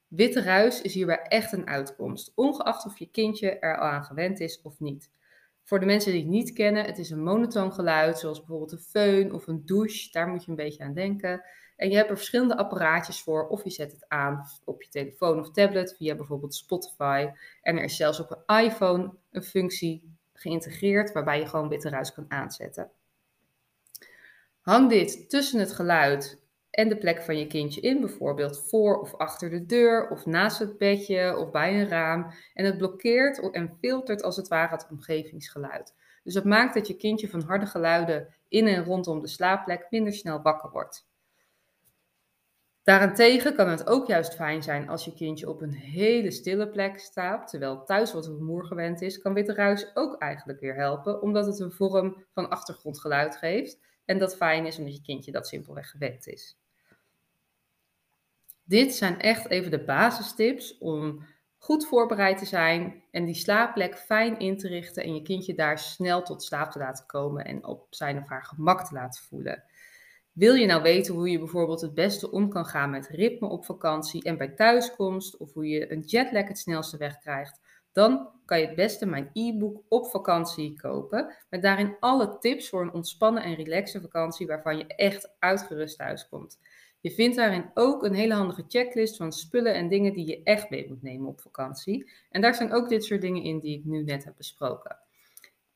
Witte 0.08 0.42
ruis 0.42 0.82
is 0.82 0.94
hierbij 0.94 1.22
echt 1.22 1.52
een 1.52 1.68
uitkomst, 1.68 2.32
ongeacht 2.36 2.86
of 2.86 3.00
je 3.00 3.10
kindje 3.12 3.60
er 3.60 3.78
al 3.78 3.88
aan 3.88 4.04
gewend 4.04 4.40
is 4.40 4.62
of 4.62 4.80
niet. 4.80 5.12
Voor 5.64 5.80
de 5.80 5.86
mensen 5.86 6.12
die 6.12 6.22
het 6.22 6.30
niet 6.30 6.54
kennen, 6.54 6.86
het 6.86 6.98
is 6.98 7.10
een 7.10 7.24
monotoon 7.24 7.74
geluid, 7.74 8.20
zoals 8.20 8.40
bijvoorbeeld 8.40 8.72
een 8.72 9.28
föhn 9.28 9.34
of 9.34 9.48
een 9.48 9.66
douche, 9.66 10.12
daar 10.12 10.28
moet 10.28 10.44
je 10.44 10.50
een 10.50 10.56
beetje 10.56 10.84
aan 10.84 10.94
denken. 10.94 11.42
En 11.78 11.90
je 11.90 11.96
hebt 11.96 12.10
er 12.10 12.18
verschillende 12.18 12.58
apparaatjes 12.58 13.22
voor, 13.22 13.48
of 13.48 13.64
je 13.64 13.70
zet 13.70 13.92
het 13.92 14.06
aan 14.08 14.46
op 14.64 14.84
je 14.84 14.90
telefoon 14.90 15.40
of 15.40 15.52
tablet 15.52 15.96
via 15.98 16.16
bijvoorbeeld 16.16 16.56
Spotify. 16.56 17.30
En 17.62 17.78
er 17.78 17.84
is 17.84 17.96
zelfs 17.96 18.20
op 18.20 18.44
een 18.46 18.64
iPhone 18.64 19.14
een 19.32 19.44
functie 19.44 20.16
geïntegreerd 20.34 21.12
waarbij 21.12 21.40
je 21.40 21.46
gewoon 21.46 21.70
witte 21.70 21.90
ruis 21.90 22.14
kan 22.14 22.26
aanzetten. 22.28 22.92
Hang 24.62 24.90
dit 24.90 25.30
tussen 25.30 25.60
het 25.60 25.74
geluid 25.74 26.42
en 26.70 26.90
de 26.90 26.98
plek 26.98 27.22
van 27.22 27.38
je 27.38 27.48
kindje 27.48 27.82
in, 27.82 28.00
bijvoorbeeld 28.00 28.68
voor 28.70 29.00
of 29.00 29.16
achter 29.16 29.50
de 29.50 29.66
deur 29.66 30.10
of 30.10 30.26
naast 30.26 30.60
het 30.60 30.78
bedje 30.78 31.38
of 31.38 31.52
bij 31.52 31.80
een 31.80 31.88
raam. 31.88 32.32
En 32.54 32.66
het 32.66 32.78
blokkeert 32.78 33.52
en 33.52 33.78
filtert 33.80 34.24
als 34.24 34.36
het 34.36 34.48
ware 34.48 34.72
het 34.72 34.88
omgevingsgeluid. 34.92 35.94
Dus 36.24 36.34
dat 36.34 36.44
maakt 36.44 36.74
dat 36.74 36.88
je 36.88 36.98
kindje 36.98 37.30
van 37.30 37.42
harde 37.42 37.66
geluiden 37.66 38.28
in 38.48 38.68
en 38.68 38.84
rondom 38.84 39.20
de 39.20 39.28
slaapplek 39.28 39.88
minder 39.90 40.14
snel 40.14 40.42
wakker 40.42 40.70
wordt. 40.70 41.08
Daarentegen 42.88 43.56
kan 43.56 43.70
het 43.70 43.88
ook 43.88 44.08
juist 44.08 44.36
fijn 44.36 44.64
zijn 44.64 44.90
als 44.90 45.06
je 45.06 45.14
kindje 45.14 45.50
op 45.50 45.62
een 45.62 45.74
hele 45.74 46.32
stille 46.32 46.70
plek 46.70 47.00
staat, 47.00 47.50
terwijl 47.50 47.84
thuis 47.84 48.14
wat 48.14 48.26
rumoer 48.26 48.66
gewend 48.66 49.02
is, 49.02 49.22
kan 49.22 49.34
witte 49.34 49.54
ruis 49.54 49.96
ook 49.96 50.22
eigenlijk 50.22 50.60
weer 50.60 50.76
helpen, 50.76 51.22
omdat 51.22 51.46
het 51.46 51.60
een 51.60 51.72
vorm 51.72 52.26
van 52.34 52.50
achtergrondgeluid 52.50 53.36
geeft 53.36 53.80
en 54.06 54.18
dat 54.18 54.36
fijn 54.36 54.66
is 54.66 54.78
omdat 54.78 54.96
je 54.96 55.02
kindje 55.02 55.32
dat 55.32 55.48
simpelweg 55.48 55.90
gewend 55.90 56.28
is. 56.28 56.58
Dit 58.64 58.96
zijn 58.96 59.20
echt 59.20 59.50
even 59.50 59.72
de 59.72 59.84
basistips 59.84 60.78
om 60.78 61.26
goed 61.58 61.88
voorbereid 61.88 62.38
te 62.38 62.46
zijn 62.46 63.04
en 63.12 63.26
die 63.26 63.36
slaapplek 63.36 63.98
fijn 63.98 64.40
in 64.40 64.58
te 64.58 64.68
richten 64.68 65.04
en 65.04 65.16
je 65.16 65.22
kindje 65.22 65.54
daar 65.54 65.80
snel 65.80 66.24
tot 66.24 66.44
slaap 66.44 66.72
te 66.72 66.80
laten 66.80 67.06
komen 67.06 67.46
en 67.46 67.66
op 67.66 67.88
zijn 67.90 68.18
of 68.18 68.28
haar 68.28 68.46
gemak 68.46 68.86
te 68.86 68.94
laten 68.94 69.24
voelen. 69.24 69.64
Wil 70.38 70.54
je 70.54 70.66
nou 70.66 70.82
weten 70.82 71.14
hoe 71.14 71.30
je 71.30 71.40
bijvoorbeeld 71.40 71.82
het 71.82 71.94
beste 71.94 72.32
om 72.32 72.50
kan 72.50 72.66
gaan 72.66 72.90
met 72.90 73.08
ritme 73.08 73.48
op 73.48 73.66
vakantie 73.66 74.24
en 74.24 74.38
bij 74.38 74.48
thuiskomst, 74.48 75.38
of 75.38 75.54
hoe 75.54 75.68
je 75.68 75.92
een 75.92 76.02
jetlag 76.02 76.48
het 76.48 76.58
snelste 76.58 76.98
wegkrijgt, 76.98 77.62
dan 77.92 78.30
kan 78.46 78.60
je 78.60 78.66
het 78.66 78.76
beste 78.76 79.06
mijn 79.06 79.30
e-book 79.34 79.82
op 79.88 80.08
vakantie 80.08 80.82
kopen. 80.82 81.36
Met 81.50 81.62
daarin 81.62 81.96
alle 82.00 82.38
tips 82.40 82.70
voor 82.70 82.82
een 82.82 82.94
ontspannen 82.94 83.44
en 83.44 83.56
relaxe 83.56 84.02
vakantie 84.02 84.48
waarvan 84.48 84.78
je 84.78 84.88
echt 84.88 85.36
uitgerust 85.40 85.98
thuiskomt. 85.98 86.60
Je 87.02 87.12
vindt 87.12 87.36
daarin 87.36 87.72
ook 87.74 88.04
een 88.04 88.14
hele 88.14 88.34
handige 88.34 88.66
checklist 88.68 89.18
van 89.18 89.32
spullen 89.32 89.74
en 89.74 89.88
dingen 89.88 90.14
die 90.14 90.28
je 90.28 90.44
echt 90.44 90.70
mee 90.70 90.88
moet 90.88 91.02
nemen 91.02 91.28
op 91.28 91.42
vakantie. 91.42 92.12
En 92.30 92.42
daar 92.42 92.56
zijn 92.56 92.74
ook 92.74 92.90
dit 92.90 93.04
soort 93.04 93.22
dingen 93.22 93.44
in 93.44 93.60
die 93.60 93.78
ik 93.78 93.86
nu 93.86 94.04
net 94.04 94.24
heb 94.24 94.34
besproken. 94.38 95.07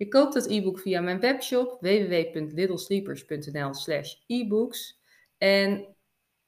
Je 0.01 0.07
koopt 0.07 0.33
het 0.33 0.47
e-book 0.47 0.79
via 0.79 1.01
mijn 1.01 1.19
webshop 1.19 1.77
www.littlesleepers.nl 1.81 3.73
slash 3.73 4.15
e-books 4.27 5.01
en 5.37 5.95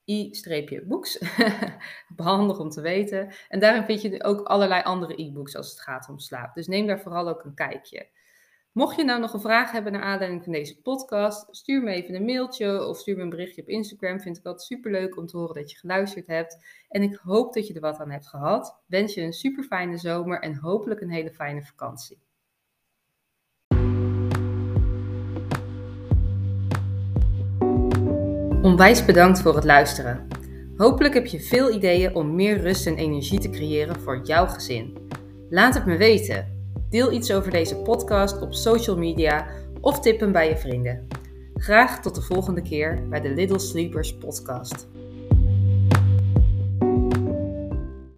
i-books. 0.04 1.18
Handig 2.16 2.58
om 2.58 2.70
te 2.70 2.80
weten. 2.80 3.34
En 3.48 3.60
daarin 3.60 3.84
vind 3.84 4.02
je 4.02 4.24
ook 4.24 4.40
allerlei 4.40 4.82
andere 4.82 5.22
e-books 5.22 5.56
als 5.56 5.70
het 5.70 5.80
gaat 5.80 6.08
om 6.08 6.18
slaap. 6.18 6.54
Dus 6.54 6.66
neem 6.66 6.86
daar 6.86 7.00
vooral 7.00 7.28
ook 7.28 7.44
een 7.44 7.54
kijkje. 7.54 8.08
Mocht 8.72 8.96
je 8.96 9.04
nou 9.04 9.20
nog 9.20 9.32
een 9.32 9.40
vraag 9.40 9.72
hebben 9.72 9.92
naar 9.92 10.02
aanleiding 10.02 10.42
van 10.42 10.52
deze 10.52 10.80
podcast, 10.80 11.56
stuur 11.56 11.82
me 11.82 11.92
even 11.92 12.14
een 12.14 12.24
mailtje 12.24 12.86
of 12.86 12.98
stuur 12.98 13.16
me 13.16 13.22
een 13.22 13.30
berichtje 13.30 13.62
op 13.62 13.68
Instagram. 13.68 14.20
Vind 14.20 14.38
ik 14.38 14.44
altijd 14.46 14.66
super 14.66 14.90
leuk 14.90 15.16
om 15.16 15.26
te 15.26 15.36
horen 15.36 15.54
dat 15.54 15.70
je 15.70 15.76
geluisterd 15.76 16.26
hebt. 16.26 16.64
En 16.88 17.02
ik 17.02 17.14
hoop 17.14 17.54
dat 17.54 17.66
je 17.66 17.74
er 17.74 17.80
wat 17.80 17.98
aan 17.98 18.10
hebt 18.10 18.28
gehad. 18.28 18.82
Wens 18.86 19.14
je 19.14 19.22
een 19.22 19.32
super 19.32 19.64
fijne 19.64 19.98
zomer 19.98 20.40
en 20.40 20.56
hopelijk 20.56 21.00
een 21.00 21.10
hele 21.10 21.32
fijne 21.32 21.62
vakantie. 21.62 22.23
Onwijs 28.64 29.04
bedankt 29.04 29.40
voor 29.40 29.54
het 29.54 29.64
luisteren. 29.64 30.26
Hopelijk 30.76 31.14
heb 31.14 31.26
je 31.26 31.40
veel 31.40 31.72
ideeën 31.74 32.14
om 32.14 32.34
meer 32.34 32.60
rust 32.60 32.86
en 32.86 32.96
energie 32.96 33.40
te 33.40 33.50
creëren 33.50 34.00
voor 34.00 34.20
jouw 34.22 34.46
gezin. 34.46 34.96
Laat 35.50 35.74
het 35.74 35.86
me 35.86 35.96
weten. 35.96 36.46
Deel 36.90 37.12
iets 37.12 37.32
over 37.32 37.50
deze 37.50 37.76
podcast 37.76 38.40
op 38.40 38.54
social 38.54 38.98
media 38.98 39.46
of 39.80 40.00
tip 40.00 40.20
hem 40.20 40.32
bij 40.32 40.48
je 40.48 40.56
vrienden. 40.56 41.06
Graag 41.54 42.02
tot 42.02 42.14
de 42.14 42.22
volgende 42.22 42.62
keer 42.62 43.08
bij 43.08 43.20
de 43.20 43.28
Little 43.28 43.58
Sleepers 43.58 44.16
podcast. 44.16 44.86